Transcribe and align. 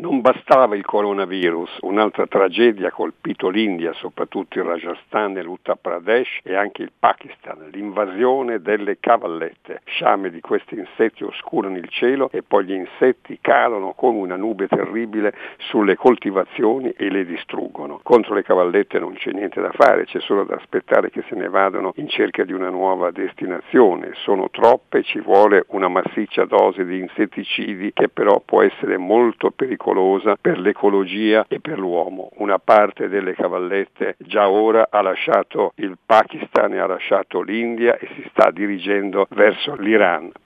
Non 0.00 0.20
bastava 0.20 0.76
il 0.76 0.84
coronavirus, 0.84 1.78
un'altra 1.80 2.28
tragedia 2.28 2.86
ha 2.86 2.92
colpito 2.92 3.48
l'India, 3.48 3.92
soprattutto 3.94 4.60
il 4.60 4.64
Rajasthan 4.64 5.36
e 5.36 5.42
l'Uttar 5.42 5.76
Pradesh 5.76 6.38
e 6.44 6.54
anche 6.54 6.82
il 6.82 6.92
Pakistan, 6.96 7.68
l'invasione 7.72 8.60
delle 8.60 9.00
cavallette. 9.00 9.80
Sciame 9.86 10.30
di 10.30 10.40
questi 10.40 10.76
insetti 10.76 11.24
oscurano 11.24 11.78
il 11.78 11.88
cielo 11.88 12.30
e 12.30 12.44
poi 12.44 12.66
gli 12.66 12.74
insetti 12.74 13.38
cadono 13.40 13.92
come 13.94 14.18
una 14.18 14.36
nube 14.36 14.68
terribile 14.68 15.34
sulle 15.56 15.96
coltivazioni 15.96 16.92
e 16.96 17.10
le 17.10 17.24
distruggono. 17.24 17.98
Contro 18.04 18.34
le 18.34 18.44
cavallette 18.44 19.00
non 19.00 19.14
c'è 19.14 19.32
niente 19.32 19.60
da 19.60 19.72
fare, 19.72 20.04
c'è 20.04 20.20
solo 20.20 20.44
da 20.44 20.54
aspettare 20.54 21.10
che 21.10 21.24
se 21.28 21.34
ne 21.34 21.48
vadano 21.48 21.90
in 21.96 22.08
cerca 22.08 22.44
di 22.44 22.52
una 22.52 22.70
nuova 22.70 23.10
destinazione. 23.10 24.12
Sono 24.12 24.48
troppe, 24.48 25.02
ci 25.02 25.18
vuole 25.18 25.64
una 25.70 25.88
massiccia 25.88 26.44
dose 26.44 26.84
di 26.84 27.00
insetticidi 27.00 27.90
che 27.92 28.08
però 28.08 28.40
può 28.46 28.62
essere 28.62 28.96
molto 28.96 29.50
pericolosa 29.50 29.86
pericolosa 29.88 30.36
per 30.40 30.58
l'ecologia 30.58 31.46
e 31.48 31.60
per 31.60 31.78
l'uomo. 31.78 32.30
Una 32.36 32.58
parte 32.58 33.08
delle 33.08 33.34
cavallette 33.34 34.16
già 34.18 34.48
ora 34.48 34.88
ha 34.90 35.00
lasciato 35.00 35.72
il 35.76 35.96
Pakistan 36.04 36.74
e 36.74 36.78
ha 36.78 36.86
lasciato 36.86 37.40
l'India 37.40 37.96
e 37.96 38.08
si 38.14 38.26
sta 38.30 38.50
dirigendo 38.50 39.26
verso 39.30 39.74
l'Iran. 39.76 40.30